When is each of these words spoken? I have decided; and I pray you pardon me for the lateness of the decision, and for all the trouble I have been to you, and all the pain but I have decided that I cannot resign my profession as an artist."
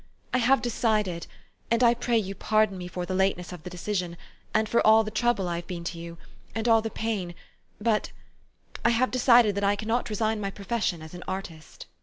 I 0.33 0.39
have 0.39 0.63
decided; 0.63 1.27
and 1.69 1.83
I 1.83 1.93
pray 1.93 2.17
you 2.17 2.33
pardon 2.33 2.75
me 2.75 2.87
for 2.87 3.05
the 3.05 3.13
lateness 3.13 3.53
of 3.53 3.61
the 3.61 3.69
decision, 3.69 4.17
and 4.51 4.67
for 4.67 4.81
all 4.81 5.03
the 5.03 5.11
trouble 5.11 5.47
I 5.47 5.57
have 5.57 5.67
been 5.67 5.83
to 5.83 5.99
you, 5.99 6.17
and 6.55 6.67
all 6.67 6.81
the 6.81 6.89
pain 6.89 7.35
but 7.79 8.11
I 8.83 8.89
have 8.89 9.11
decided 9.11 9.53
that 9.53 9.63
I 9.63 9.75
cannot 9.75 10.09
resign 10.09 10.41
my 10.41 10.49
profession 10.49 11.03
as 11.03 11.13
an 11.13 11.21
artist." 11.27 11.85